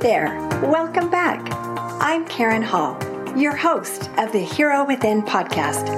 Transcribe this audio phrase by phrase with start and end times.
[0.00, 1.44] There, welcome back.
[2.00, 2.96] I'm Karen Hall,
[3.36, 5.88] your host of the Hero Within podcast.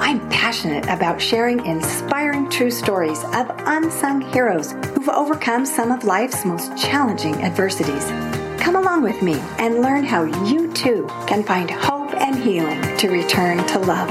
[0.00, 6.44] I'm passionate about sharing inspiring true stories of unsung heroes who've overcome some of life's
[6.44, 8.04] most challenging adversities.
[8.60, 13.10] Come along with me and learn how you too can find hope and healing to
[13.10, 14.08] return to love.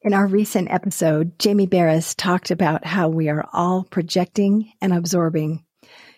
[0.00, 5.62] In our recent episode, Jamie Berris talked about how we are all projecting and absorbing.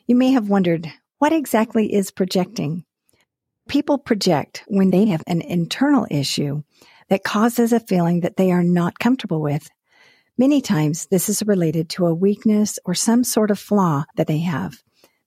[0.09, 0.89] You may have wondered,
[1.19, 2.85] what exactly is projecting?
[3.69, 6.63] People project when they have an internal issue
[7.09, 9.69] that causes a feeling that they are not comfortable with.
[10.39, 14.39] Many times this is related to a weakness or some sort of flaw that they
[14.39, 14.81] have.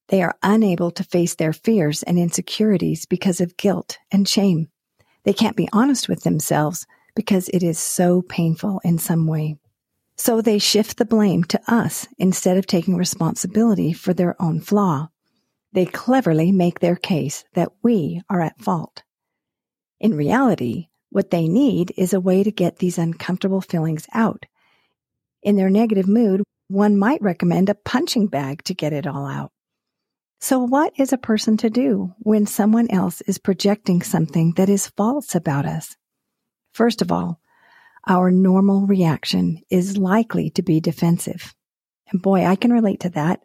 [0.08, 4.70] They are unable to face their fears and insecurities because of guilt and shame.
[5.26, 9.58] They can't be honest with themselves because it is so painful in some way.
[10.20, 15.08] So they shift the blame to us instead of taking responsibility for their own flaw.
[15.72, 19.04] They cleverly make their case that we are at fault.
[19.98, 24.46] In reality, what they need is a way to get these uncomfortable feelings out.
[25.42, 29.52] In their negative mood, one might recommend a punching bag to get it all out.
[30.42, 34.92] So what is a person to do when someone else is projecting something that is
[34.98, 35.96] false about us?
[36.74, 37.40] First of all,
[38.08, 41.54] our normal reaction is likely to be defensive.
[42.12, 43.42] And boy, I can relate to that.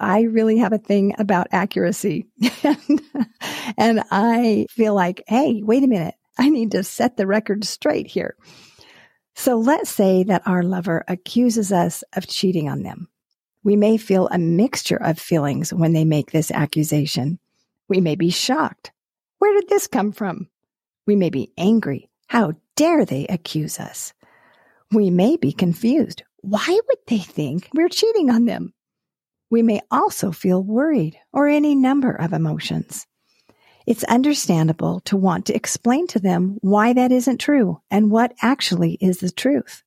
[0.00, 2.26] I really have a thing about accuracy.
[3.76, 6.14] and I feel like, hey, wait a minute.
[6.38, 8.36] I need to set the record straight here.
[9.34, 13.08] So let's say that our lover accuses us of cheating on them.
[13.64, 17.38] We may feel a mixture of feelings when they make this accusation.
[17.88, 18.92] We may be shocked.
[19.38, 20.48] Where did this come from?
[21.06, 22.08] We may be angry.
[22.28, 24.12] How dare they accuse us?
[24.92, 26.22] We may be confused.
[26.42, 28.72] Why would they think we're cheating on them?
[29.50, 33.04] We may also feel worried or any number of emotions.
[33.84, 38.92] It's understandable to want to explain to them why that isn't true and what actually
[39.00, 39.82] is the truth.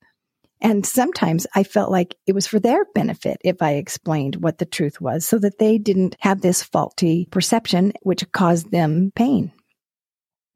[0.60, 4.66] And sometimes I felt like it was for their benefit if I explained what the
[4.66, 9.50] truth was so that they didn't have this faulty perception which caused them pain.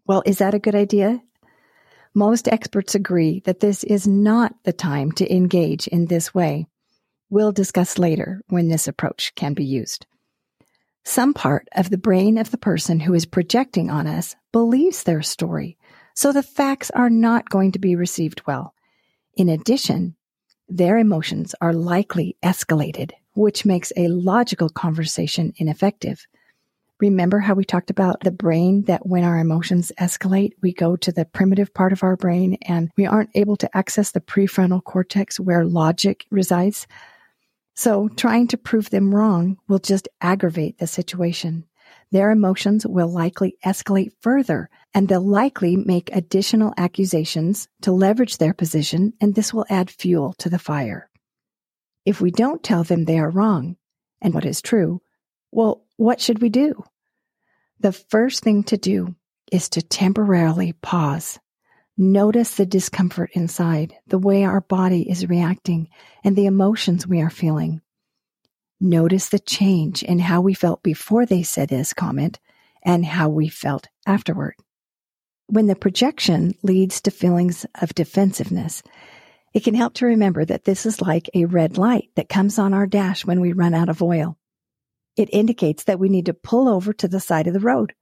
[0.06, 1.22] Well, is that a good idea?
[2.16, 6.66] Most experts agree that this is not the time to engage in this way.
[7.28, 10.06] We'll discuss later when this approach can be used.
[11.05, 15.21] Some part of the brain of the person who is projecting on us believes their
[15.21, 15.76] story,
[16.15, 18.72] so the facts are not going to be received well.
[19.34, 20.16] In addition,
[20.71, 26.26] their emotions are likely escalated, which makes a logical conversation ineffective.
[26.98, 31.12] Remember how we talked about the brain that when our emotions escalate, we go to
[31.12, 35.38] the primitive part of our brain and we aren't able to access the prefrontal cortex
[35.38, 36.86] where logic resides?
[37.74, 41.66] So trying to prove them wrong will just aggravate the situation.
[42.12, 48.54] Their emotions will likely escalate further and they'll likely make additional accusations to leverage their
[48.54, 51.10] position and this will add fuel to the fire.
[52.06, 53.76] If we don't tell them they are wrong
[54.22, 55.02] and what is true,
[55.56, 56.84] well, what should we do?
[57.81, 59.15] The first thing to do
[59.50, 61.39] is to temporarily pause.
[61.97, 65.89] Notice the discomfort inside, the way our body is reacting,
[66.22, 67.81] and the emotions we are feeling.
[68.81, 72.38] Notice the change in how we felt before they said this comment
[72.83, 74.56] and how we felt afterward.
[75.47, 78.83] When the projection leads to feelings of defensiveness,
[79.55, 82.75] it can help to remember that this is like a red light that comes on
[82.75, 84.37] our dash when we run out of oil.
[85.16, 87.94] It indicates that we need to pull over to the side of the road.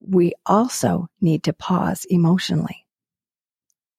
[0.00, 2.86] We also need to pause emotionally.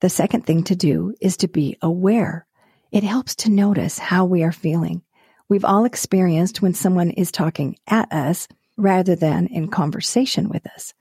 [0.02, 2.46] The second thing to do is to be aware.
[2.92, 5.04] It helps to notice how we are feeling.
[5.48, 8.48] We've all experienced when someone is talking at us
[8.78, 10.94] rather than in conversation with us.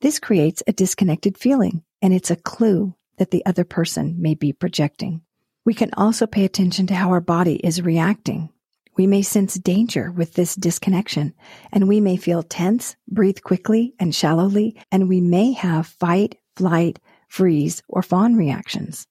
[0.00, 4.52] This creates a disconnected feeling and it's a clue that the other person may be
[4.52, 5.22] projecting.
[5.64, 8.50] We can also pay attention to how our body is reacting
[8.98, 11.32] we may sense danger with this disconnection,
[11.70, 16.98] and we may feel tense, breathe quickly and shallowly, and we may have fight, flight,
[17.28, 19.06] freeze, or fawn reactions.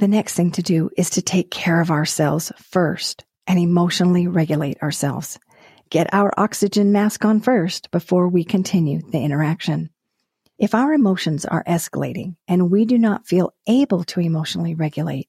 [0.00, 4.82] The next thing to do is to take care of ourselves first and emotionally regulate
[4.82, 5.38] ourselves.
[5.90, 9.90] Get our oxygen mask on first before we continue the interaction.
[10.58, 15.28] If our emotions are escalating and we do not feel able to emotionally regulate,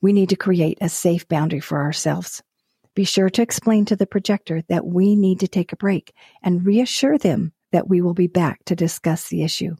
[0.00, 2.42] we need to create a safe boundary for ourselves
[2.94, 6.64] be sure to explain to the projector that we need to take a break and
[6.64, 9.74] reassure them that we will be back to discuss the issue.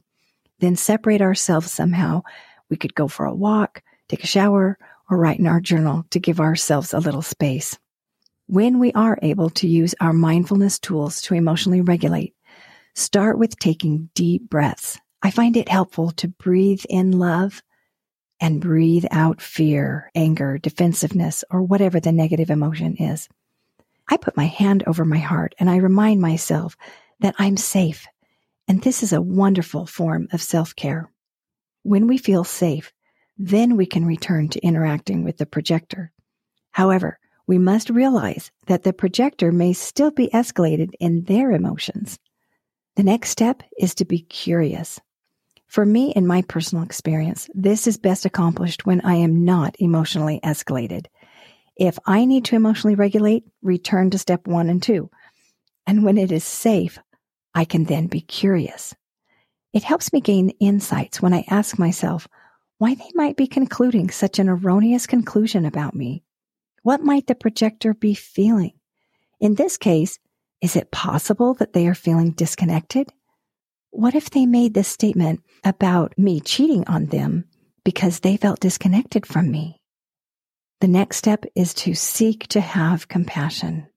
[0.59, 2.23] Then separate ourselves somehow.
[2.69, 4.77] We could go for a walk, take a shower,
[5.09, 7.77] or write in our journal to give ourselves a little space.
[8.47, 12.35] when we are able to use our mindfulness tools to emotionally regulate,
[12.93, 14.99] start with taking deep breaths.
[15.23, 17.63] I find it helpful to breathe in love
[18.39, 23.29] and breathe out fear, anger, defensiveness, or whatever the negative emotion is.
[24.07, 26.77] I put my hand over my heart and I remind myself
[27.19, 28.05] that I'm safe.
[28.67, 31.09] And this is a wonderful form of self care.
[31.83, 32.91] When we feel safe,
[33.37, 36.11] then we can return to interacting with the projector.
[36.71, 42.19] However, we must realize that the projector may still be escalated in their emotions.
[42.95, 44.99] The next step is to be curious.
[45.67, 50.39] For me, in my personal experience, this is best accomplished when I am not emotionally
[50.43, 51.07] escalated.
[51.75, 55.09] If I need to emotionally regulate, return to step one and two.
[55.85, 56.97] And when it is safe,
[57.53, 58.95] I can then be curious.
[59.73, 62.27] It helps me gain insights when I ask myself
[62.77, 66.23] why they might be concluding such an erroneous conclusion about me.
[66.83, 68.73] What might the projector be feeling?
[69.39, 70.19] In this case,
[70.61, 73.11] is it possible that they are feeling disconnected?
[73.95, 77.45] What if they made this statement about me cheating on them
[77.85, 79.79] because they felt disconnected from me?
[80.81, 83.87] The next step is to seek to have compassion.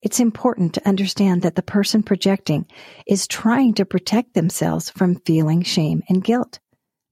[0.00, 2.64] It's important to understand that the person projecting
[3.06, 6.58] is trying to protect themselves from feeling shame and guilt.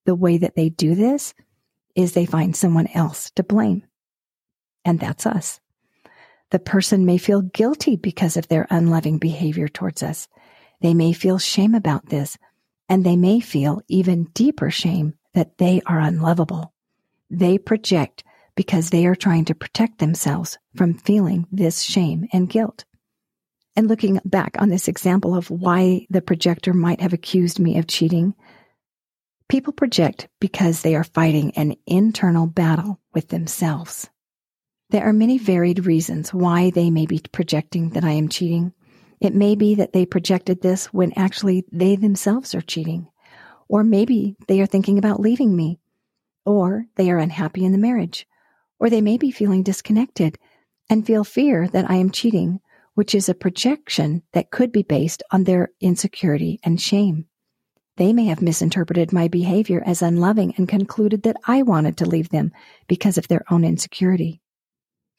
[0.06, 1.34] The way that they do this
[1.94, 3.82] is they find someone else to blame
[4.82, 5.60] and that's us.
[6.52, 10.26] The person may feel guilty because of their unloving behavior towards us.
[10.81, 12.38] They may feel shame about this,
[12.88, 16.73] and they may feel even deeper shame that they are unlovable.
[17.31, 18.25] They project
[18.55, 22.85] because they are trying to protect themselves from feeling this shame and guilt.
[23.77, 27.87] And looking back on this example of why the projector might have accused me of
[27.87, 28.35] cheating,
[29.49, 34.11] people project because they are fighting an internal battle with themselves.
[34.91, 38.73] There are many varied reasons why they may be projecting that I am cheating.
[39.20, 43.08] It may be that they projected this when actually they themselves are cheating.
[43.69, 45.78] Or maybe they are thinking about leaving me.
[46.46, 48.26] Or they are unhappy in the marriage.
[48.78, 50.38] Or they may be feeling disconnected
[50.88, 52.61] and feel fear that I am cheating,
[52.94, 57.26] which is a projection that could be based on their insecurity and shame.
[57.96, 62.31] They may have misinterpreted my behavior as unloving and concluded that I wanted to leave
[62.31, 62.52] them
[62.88, 64.40] because of their own insecurity.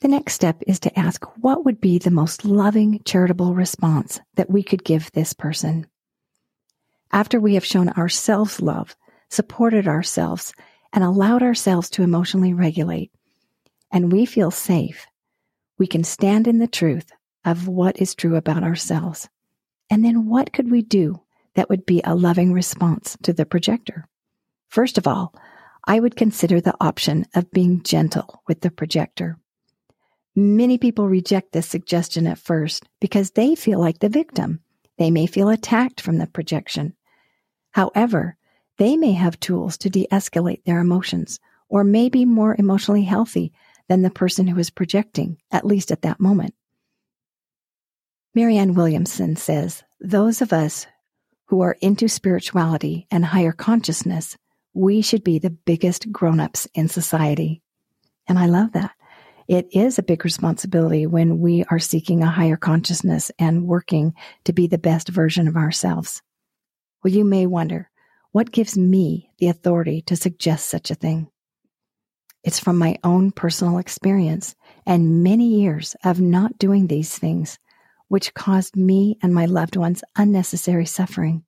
[0.02, 4.50] The next step is to ask what would be the most loving, charitable response that
[4.50, 5.86] we could give this person.
[7.12, 8.96] After we have shown ourselves love,
[9.30, 10.54] supported ourselves,
[10.92, 13.12] and allowed ourselves to emotionally regulate,
[13.92, 15.06] and we feel safe,
[15.78, 17.12] we can stand in the truth
[17.46, 19.30] of what is true about ourselves.
[19.92, 21.22] And then what could we do
[21.54, 24.08] that would be a loving response to the projector?
[24.68, 25.36] First of all,
[25.86, 29.38] I would consider the option of being gentle with the projector.
[30.36, 34.62] Many people reject this suggestion at first because they feel like the victim.
[34.98, 36.96] They may feel attacked from the projection.
[37.72, 38.38] However,
[38.78, 43.52] they may have tools to de escalate their emotions or may be more emotionally healthy
[43.90, 46.54] than the person who is projecting, at least at that moment.
[48.34, 50.88] Marianne Williamson says, Those of us
[51.48, 54.38] who are into spirituality and higher consciousness,
[54.74, 57.62] we should be the biggest grown ups in society.
[58.28, 58.92] And I love that
[59.52, 64.14] it is a big responsibility when we are seeking a higher consciousness and working
[64.46, 66.22] to be the best version of ourselves.
[67.04, 67.90] Well, you may wonder,
[68.32, 71.28] what gives me the authority to suggest such a thing?
[72.46, 74.56] It's from my own personal experience
[74.86, 77.60] and many years of not doing these things,
[78.08, 81.44] which caused me and my loved ones unnecessary suffering.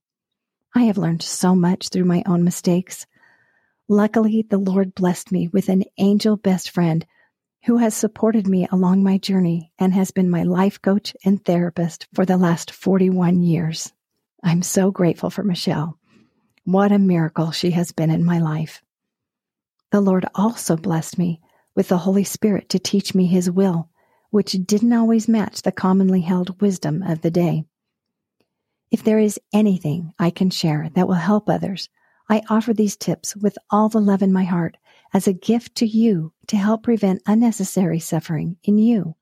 [0.75, 3.07] I have learned so much through my own mistakes.
[3.87, 7.05] Luckily, the Lord blessed me with an angel best friend
[7.65, 12.07] who has supported me along my journey and has been my life coach and therapist
[12.13, 13.93] for the last 41 years.
[14.43, 15.97] I'm so grateful for Michelle.
[16.65, 18.81] What a miracle she has been in my life.
[19.91, 21.39] The Lord also blessed me
[21.73, 23.89] with the Holy Spirit to teach me His will,
[24.29, 27.63] which didn't always match the commonly held wisdom of the day.
[28.91, 31.87] If there is anything I can share that will help others,
[32.29, 34.77] I offer these tips with all the love in my heart
[35.13, 39.15] as a gift to you to help prevent unnecessary suffering in you.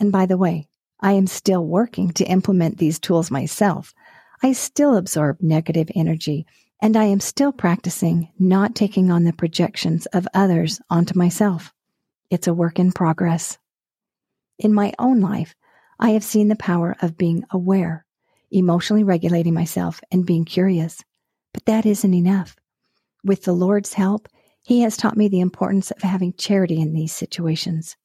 [0.00, 0.68] And by the way,
[1.00, 3.92] I am still working to implement these tools myself.
[4.42, 6.46] I still absorb negative energy
[6.82, 11.72] and I am still practicing not taking on the projections of others onto myself.
[12.28, 13.56] It's a work in progress.
[14.58, 15.54] In my own life,
[16.00, 18.04] I have seen the power of being aware,
[18.50, 21.04] emotionally regulating myself, and being curious.
[21.54, 22.56] But that isn't enough.
[23.22, 24.26] With the Lord's help,
[24.62, 27.96] he has taught me the importance of having charity in these situations.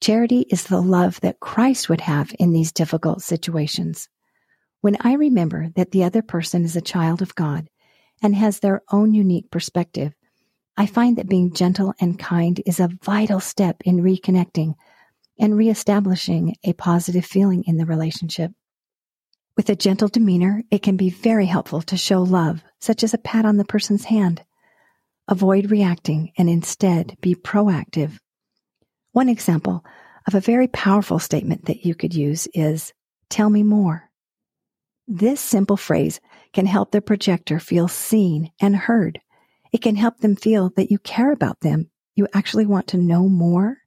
[0.00, 4.08] Charity is the love that Christ would have in these difficult situations.
[4.82, 7.68] When I remember that the other person is a child of God
[8.22, 10.12] and has their own unique perspective,
[10.76, 14.74] I find that being gentle and kind is a vital step in reconnecting
[15.38, 18.52] and reestablishing a positive feeling in the relationship.
[19.56, 23.18] With a gentle demeanor, it can be very helpful to show love, such as a
[23.18, 24.42] pat on the person's hand.
[25.28, 28.18] Avoid reacting and instead be proactive.
[29.12, 29.84] One example
[30.26, 32.92] of a very powerful statement that you could use is,
[33.28, 34.10] tell me more.
[35.08, 36.20] This simple phrase
[36.52, 39.20] can help the projector feel seen and heard.
[39.72, 41.90] It can help them feel that you care about them.
[42.14, 43.78] You actually want to know more.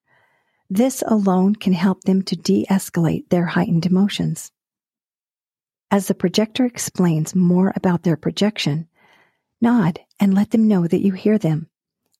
[0.69, 4.51] This alone can help them to de escalate their heightened emotions.
[5.89, 8.87] As the projector explains more about their projection,
[9.61, 11.69] nod and let them know that you hear them.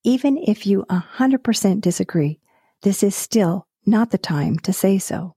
[0.04, 2.40] Even if you 100% disagree,
[2.82, 5.36] this is still not the time to say so.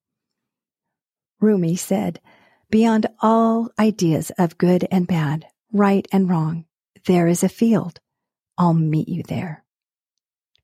[1.41, 2.21] Rumi said,
[2.71, 6.65] Beyond all ideas of good and bad, right and wrong,
[7.07, 8.01] there is a field.
[8.57, 9.65] I'll meet you there.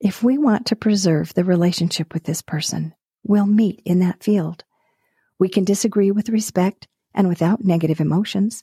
[0.00, 4.62] If we want to preserve the relationship with this person, we'll meet in that field.
[5.38, 8.62] We can disagree with respect and without negative emotions.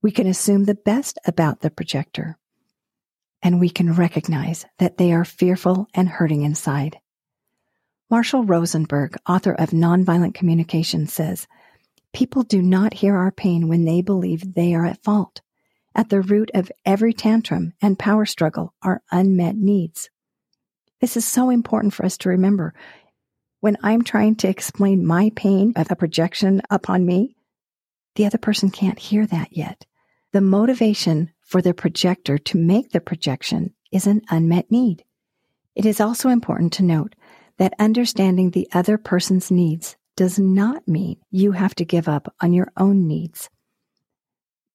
[0.00, 2.38] We can assume the best about the projector.
[3.42, 6.98] And we can recognize that they are fearful and hurting inside.
[8.10, 11.46] Marshall Rosenberg, author of Nonviolent Communication, says
[12.12, 15.40] People do not hear our pain when they believe they are at fault.
[15.94, 20.10] At the root of every tantrum and power struggle are unmet needs.
[21.00, 22.74] This is so important for us to remember.
[23.60, 27.36] When I'm trying to explain my pain of a projection upon me,
[28.16, 29.86] the other person can't hear that yet.
[30.32, 35.02] The motivation for the projector to make the projection is an unmet need.
[35.74, 37.16] It is also important to note
[37.58, 42.52] that understanding the other person's needs does not mean you have to give up on
[42.52, 43.50] your own needs.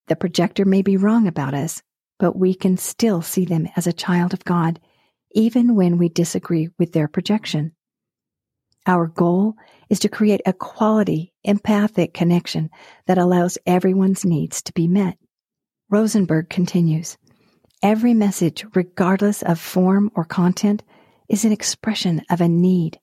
[0.07, 1.81] The projector may be wrong about us,
[2.19, 4.81] but we can still see them as a child of God,
[5.31, 7.71] even when we disagree with their projection.
[8.85, 9.55] Our goal
[9.89, 12.69] is to create a quality, empathic connection
[13.07, 15.17] that allows everyone's needs to be met.
[15.89, 17.17] Rosenberg continues
[17.83, 20.81] Every message, regardless of form or content,
[21.29, 22.99] is an expression of a need.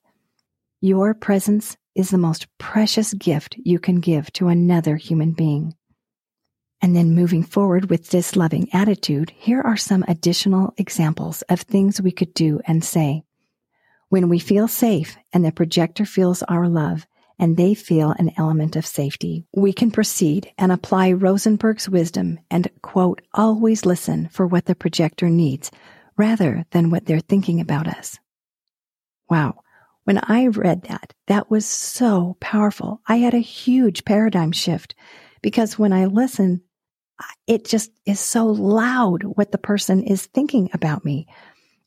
[0.81, 5.75] Your presence is the most precious gift you can give to another human being.
[6.81, 12.01] And then moving forward with this loving attitude, here are some additional examples of things
[12.01, 13.23] we could do and say.
[14.09, 17.07] When we feel safe and the projector feels our love
[17.39, 22.69] and they feel an element of safety, we can proceed and apply Rosenberg's wisdom and
[22.81, 25.71] quote, always listen for what the projector needs
[26.17, 28.19] rather than what they're thinking about us.
[29.29, 29.55] Wow.
[30.03, 33.01] When I read that, that was so powerful.
[33.07, 34.95] I had a huge paradigm shift
[35.41, 36.61] because when I listen,
[37.47, 41.27] it just is so loud what the person is thinking about me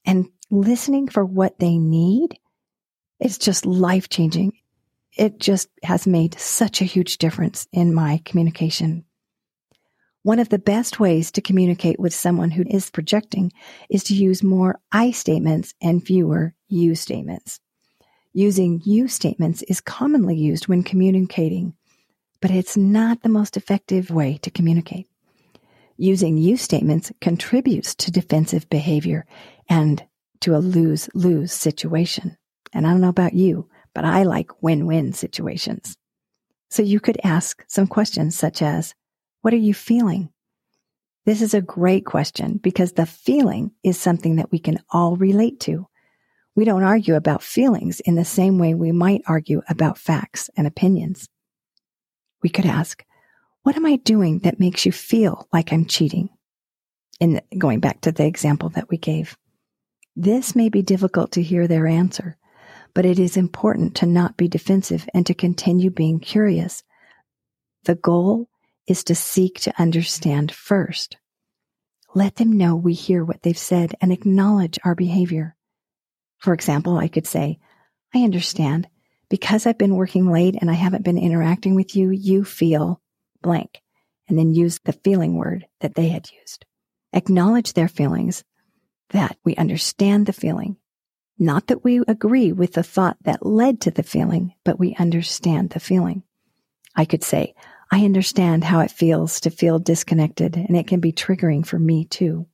[0.04, 2.38] and listening for what they need.
[3.20, 4.52] It's just life changing.
[5.16, 9.06] It just has made such a huge difference in my communication
[10.26, 13.52] one of the best ways to communicate with someone who is projecting
[13.88, 17.60] is to use more I statements and fewer you statements.
[18.32, 21.74] Using you statements is commonly used when communicating,
[22.40, 25.06] but it's not the most effective way to communicate.
[25.96, 29.26] Using you statements contributes to defensive behavior
[29.68, 30.04] and
[30.40, 32.36] to a lose lose situation.
[32.72, 35.96] And I don't know about you, but I like win win situations.
[36.68, 38.94] So you could ask some questions such as,
[39.40, 40.28] what are you feeling?
[41.24, 45.60] This is a great question because the feeling is something that we can all relate
[45.60, 45.86] to.
[46.54, 50.66] We don't argue about feelings in the same way we might argue about facts and
[50.66, 51.26] opinions.
[52.42, 53.02] We could ask,
[53.62, 56.28] what am I doing that makes you feel like I'm cheating?
[57.18, 59.38] In the, going back to the example that we gave.
[60.14, 62.36] This may be difficult to hear their answer,
[62.96, 66.82] but it is important to not be defensive and to continue being curious.
[67.84, 68.48] The goal
[68.86, 71.18] is to seek to understand first.
[72.14, 75.56] Let them know we hear what they've said and acknowledge our behavior.
[76.38, 77.58] For example, I could say,
[78.14, 78.88] I understand.
[79.28, 83.02] Because I've been working late and I haven't been interacting with you, you feel
[83.42, 83.82] blank,
[84.26, 86.64] and then use the feeling word that they had used.
[87.12, 88.42] Acknowledge their feelings,
[89.10, 90.78] that we understand the feeling.
[91.38, 95.70] Not that we agree with the thought that led to the feeling, but we understand
[95.70, 96.22] the feeling.
[96.94, 97.54] I could say,
[97.90, 102.06] I understand how it feels to feel disconnected, and it can be triggering for me
[102.06, 102.46] too.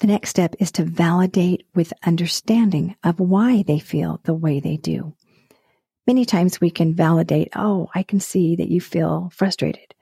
[0.00, 4.76] The next step is to validate with understanding of why they feel the way they
[4.76, 5.14] do.
[6.06, 9.94] Many times we can validate, oh, I can see that you feel frustrated.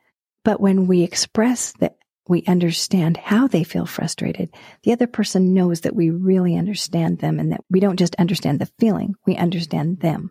[0.44, 1.96] But when we express that
[2.28, 4.50] we understand how they feel frustrated,
[4.82, 8.60] the other person knows that we really understand them and that we don't just understand
[8.60, 10.30] the feeling, we understand them.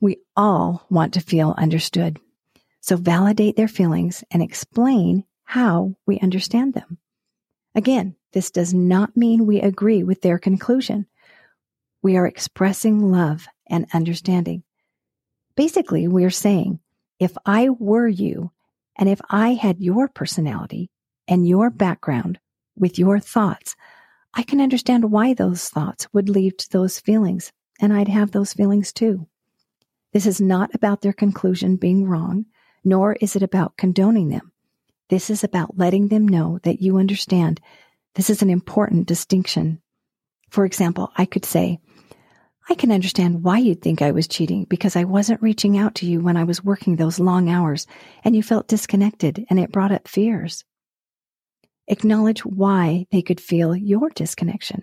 [0.00, 2.18] We all want to feel understood.
[2.80, 6.98] So validate their feelings and explain how we understand them.
[7.74, 11.06] Again, this does not mean we agree with their conclusion.
[12.02, 14.62] We are expressing love and understanding.
[15.56, 16.80] Basically, we're saying,
[17.18, 18.52] if I were you,
[18.98, 20.90] and if I had your personality
[21.28, 22.38] and your background
[22.76, 23.74] with your thoughts,
[24.34, 28.52] I can understand why those thoughts would lead to those feelings, and I'd have those
[28.52, 29.26] feelings too.
[30.12, 32.46] This is not about their conclusion being wrong,
[32.84, 34.52] nor is it about condoning them.
[35.08, 37.60] This is about letting them know that you understand.
[38.14, 39.80] This is an important distinction.
[40.50, 41.80] For example, I could say,
[42.68, 46.06] I can understand why you'd think I was cheating because I wasn't reaching out to
[46.06, 47.86] you when I was working those long hours
[48.24, 50.64] and you felt disconnected and it brought up fears.
[51.88, 54.82] Acknowledge why they could feel your disconnection.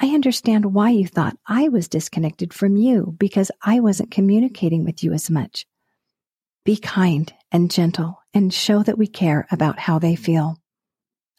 [0.00, 5.02] I understand why you thought I was disconnected from you because I wasn't communicating with
[5.02, 5.66] you as much.
[6.64, 10.56] Be kind and gentle and show that we care about how they feel.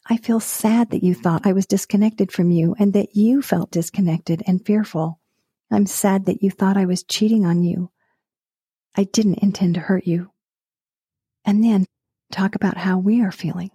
[0.08, 3.72] I feel sad that you thought I was disconnected from you and that you felt
[3.72, 5.20] disconnected and fearful.
[5.72, 7.92] I'm sad that you thought I was cheating on you.
[8.96, 10.32] I didn't intend to hurt you.
[11.46, 11.86] And then
[12.32, 13.72] talk about how we are feeling.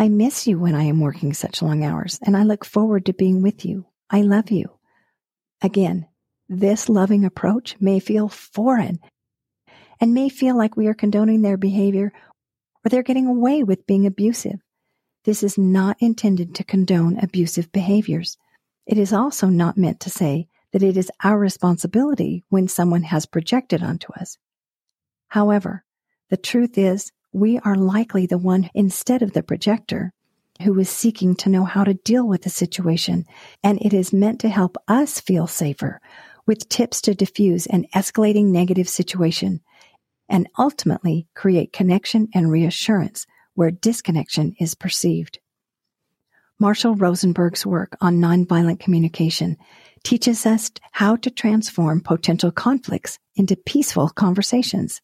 [0.00, 3.12] I miss you when I am working such long hours, and I look forward to
[3.12, 3.86] being with you.
[4.08, 4.78] I love you.
[5.60, 6.06] Again,
[6.48, 9.00] this loving approach may feel foreign
[10.00, 12.12] and may feel like we are condoning their behavior
[12.84, 14.60] or they're getting away with being abusive.
[15.24, 18.38] This is not intended to condone abusive behaviors.
[18.86, 23.26] It is also not meant to say that it is our responsibility when someone has
[23.26, 24.38] projected onto us.
[25.28, 25.84] However,
[26.30, 30.12] the truth is we are likely the one instead of the projector
[30.62, 33.24] who is seeking to know how to deal with the situation,
[33.62, 36.00] and it is meant to help us feel safer
[36.46, 39.60] with tips to diffuse an escalating negative situation
[40.28, 45.38] and ultimately create connection and reassurance where disconnection is perceived.
[46.58, 49.56] Marshall Rosenberg's work on nonviolent communication
[50.02, 55.00] teaches us how to transform potential conflicts into peaceful conversations.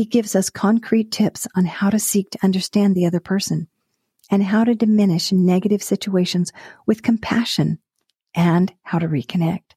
[0.00, 3.68] He gives us concrete tips on how to seek to understand the other person
[4.30, 6.54] and how to diminish negative situations
[6.86, 7.80] with compassion
[8.34, 9.74] and how to reconnect.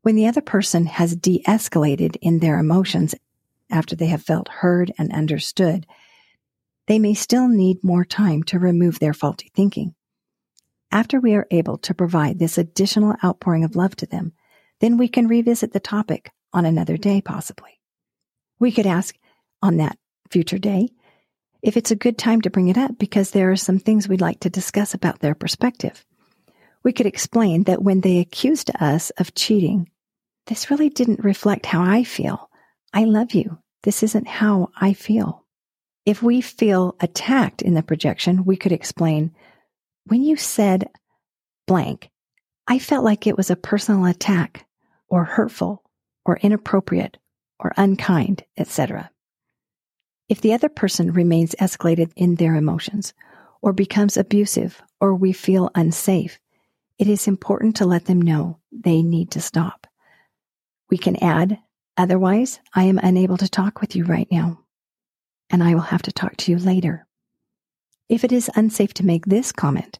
[0.00, 3.14] When the other person has de escalated in their emotions
[3.70, 5.84] after they have felt heard and understood,
[6.86, 9.94] they may still need more time to remove their faulty thinking.
[10.90, 14.32] After we are able to provide this additional outpouring of love to them,
[14.80, 17.73] then we can revisit the topic on another day, possibly.
[18.58, 19.16] We could ask
[19.62, 19.98] on that
[20.30, 20.88] future day
[21.62, 24.20] if it's a good time to bring it up because there are some things we'd
[24.20, 26.04] like to discuss about their perspective.
[26.82, 29.88] We could explain that when they accused us of cheating,
[30.46, 32.50] this really didn't reflect how I feel.
[32.92, 33.58] I love you.
[33.82, 35.44] This isn't how I feel.
[36.04, 39.34] If we feel attacked in the projection, we could explain
[40.06, 40.90] when you said
[41.66, 42.10] blank,
[42.66, 44.66] I felt like it was a personal attack
[45.08, 45.82] or hurtful
[46.26, 47.16] or inappropriate
[47.58, 49.10] or unkind, etc.
[50.28, 53.12] If the other person remains escalated in their emotions
[53.60, 56.38] or becomes abusive or we feel unsafe,
[56.98, 59.86] it is important to let them know they need to stop.
[60.90, 61.58] We can add,
[61.96, 64.60] otherwise, I am unable to talk with you right now,
[65.50, 67.06] and I will have to talk to you later.
[68.08, 69.98] If it is unsafe to make this comment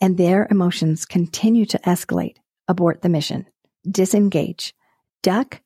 [0.00, 3.46] and their emotions continue to escalate, abort the mission,
[3.88, 4.74] disengage,
[5.22, 5.60] duck,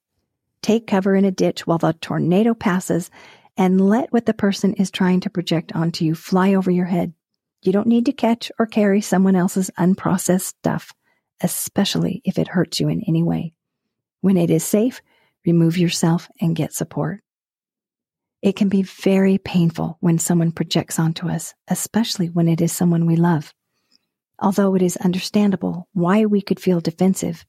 [0.67, 3.09] take cover in a ditch while the tornado passes,
[3.57, 7.13] and let what the person is trying to project onto you fly over your head.
[7.63, 10.93] You don't need to catch or carry someone else's unprocessed stuff,
[11.41, 13.53] especially if it hurts you in any way.
[14.23, 15.01] When it is safe,
[15.47, 17.21] remove yourself and get support.
[18.43, 23.07] It can be very painful when someone projects onto us, especially when it is someone
[23.07, 23.55] we love.
[24.41, 27.47] Although it is understandable why we could feel defensive,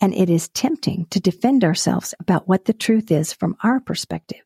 [0.00, 4.42] and it is tempting to defend ourselves about what the truth is from our perspective,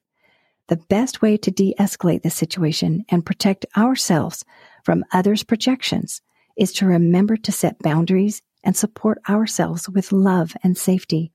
[0.69, 4.45] the best way to de escalate the situation and protect ourselves
[4.85, 6.21] from others' projections
[6.57, 11.33] is to remember to set boundaries and support ourselves with love and safety,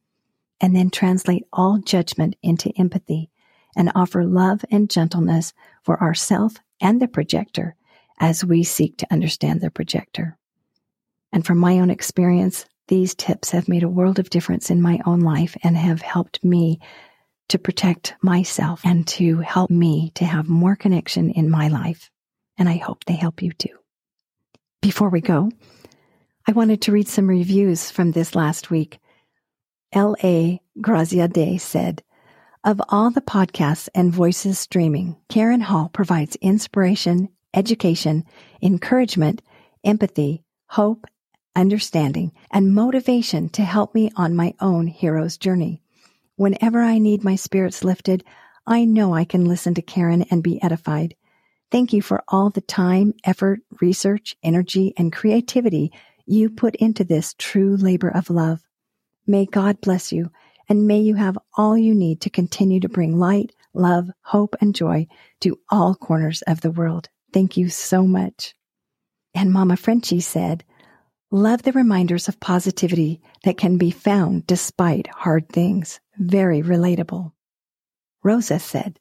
[0.62, 3.30] and then translate all judgment into empathy
[3.76, 7.76] and offer love and gentleness for ourself and the projector
[8.20, 10.38] as we seek to understand the projector.
[11.32, 15.00] And from my own experience, These tips have made a world of difference in my
[15.06, 16.80] own life and have helped me
[17.50, 22.10] to protect myself and to help me to have more connection in my life.
[22.58, 23.78] And I hope they help you too.
[24.82, 25.50] Before we go,
[26.48, 29.00] I wanted to read some reviews from this last week.
[29.94, 30.62] L.A.
[30.82, 32.04] Grazia Day said,
[32.64, 38.26] Of all the podcasts and voices streaming, Karen Hall provides inspiration, education,
[38.62, 39.42] encouragement,
[39.86, 41.06] empathy, hope,
[41.56, 45.82] understanding, and motivation to help me on my own hero's journey.
[46.36, 48.24] Whenever I need my spirits lifted,
[48.66, 51.16] I know I can listen to Karen and be edified.
[51.72, 55.92] Thank you for all the time, effort, research, energy, and creativity
[56.26, 58.62] you put into this true labor of love.
[59.28, 60.32] May God bless you,
[60.70, 64.76] and may you have all you need to continue to bring light, love, hope, and
[64.76, 65.08] joy
[65.42, 67.10] to all corners of the world.
[67.34, 68.56] Thank you so much.
[69.34, 70.64] And Mama Frenchie said,
[71.36, 76.00] Love the reminders of positivity that can be found despite hard things.
[76.20, 77.32] Very relatable.
[78.24, 79.00] Rosa said,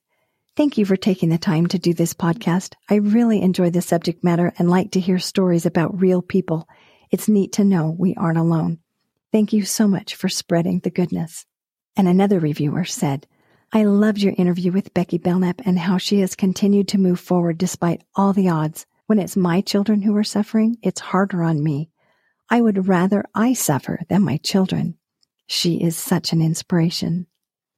[0.56, 2.72] Thank you for taking the time to do this podcast.
[2.88, 6.66] I really enjoy the subject matter and like to hear stories about real people.
[7.10, 8.78] It's neat to know we aren't alone.
[9.30, 11.44] Thank you so much for spreading the goodness.
[11.96, 13.26] And another reviewer said,
[13.74, 17.58] I loved your interview with Becky Belknap and how she has continued to move forward
[17.58, 18.86] despite all the odds.
[19.04, 21.90] When it's my children who are suffering, it's harder on me.
[22.52, 24.98] I would rather I suffer than my children.
[25.46, 27.26] She is such an inspiration.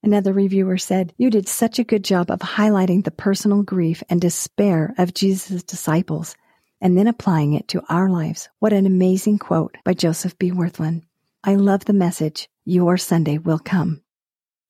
[0.02, 4.20] Another reviewer said, You did such a good job of highlighting the personal grief and
[4.20, 6.34] despair of Jesus' disciples
[6.80, 8.48] and then applying it to our lives.
[8.58, 10.50] What an amazing quote by Joseph B.
[10.50, 11.02] Wirthlin.
[11.44, 14.02] I love the message, Your Sunday will come.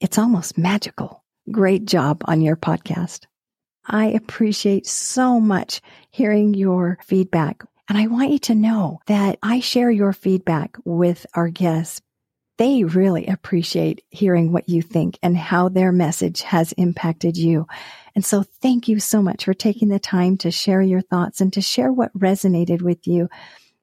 [0.00, 1.24] It's almost magical.
[1.50, 3.24] Great job on your podcast.
[3.86, 7.64] I appreciate so much hearing your feedback.
[7.88, 12.00] And I want you to know that I share your feedback with our guests.
[12.56, 17.66] They really appreciate hearing what you think and how their message has impacted you.
[18.14, 21.52] And so thank you so much for taking the time to share your thoughts and
[21.52, 23.28] to share what resonated with you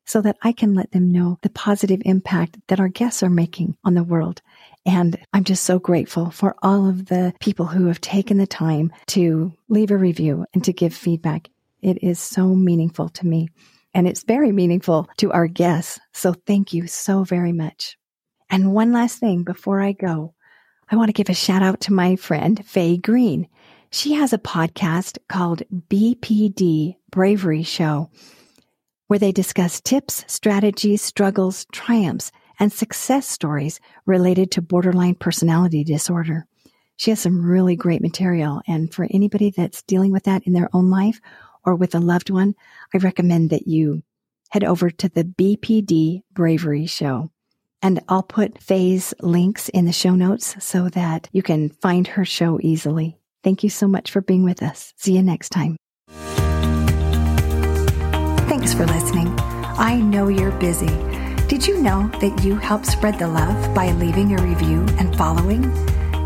[0.06, 3.78] so that I can let them know the positive impact that our guests are making
[3.84, 4.42] on the world.
[4.86, 8.92] And I'm just so grateful for all of the people who have taken the time
[9.08, 11.50] to leave a review and to give feedback.
[11.82, 13.50] It is so meaningful to me
[13.94, 16.00] and it's very meaningful to our guests.
[16.14, 17.98] So thank you so very much.
[18.50, 20.34] And one last thing before I go,
[20.90, 23.48] I want to give a shout out to my friend Faye Green.
[23.92, 28.10] She has a podcast called BPD Bravery Show,
[29.08, 36.46] where they discuss tips, strategies, struggles, triumphs, and success stories related to borderline personality disorder.
[36.98, 38.62] She has some really great material.
[38.68, 41.20] And for anybody that's dealing with that in their own life
[41.64, 42.56] or with a loved one,
[42.94, 44.04] I recommend that you
[44.50, 47.32] head over to the BPD Bravery Show.
[47.82, 52.26] And I'll put Faye's links in the show notes so that you can find her
[52.26, 53.18] show easily.
[53.44, 54.94] Thank you so much for being with us.
[54.98, 55.78] See you next time.
[58.48, 59.34] Thanks for listening.
[59.40, 60.96] I know you're busy.
[61.48, 65.62] Did you know that you help spread the love by leaving a review and following?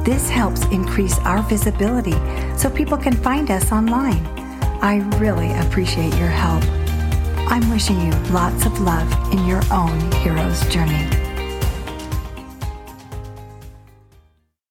[0.04, 2.16] This helps increase our visibility
[2.58, 4.45] so people can find us online.
[4.82, 6.64] I really appreciate your help.
[7.50, 11.35] I'm wishing you lots of love in your own hero's journey.